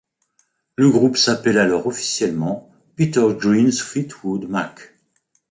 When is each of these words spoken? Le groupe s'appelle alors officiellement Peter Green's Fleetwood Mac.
Le 0.77 0.89
groupe 0.89 1.15
s'appelle 1.15 1.59
alors 1.59 1.85
officiellement 1.85 2.71
Peter 2.97 3.23
Green's 3.37 3.83
Fleetwood 3.83 4.49
Mac. 4.49 4.95